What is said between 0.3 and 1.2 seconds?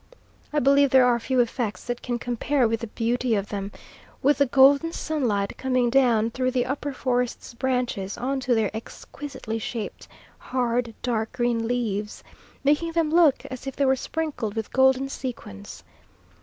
I believe there are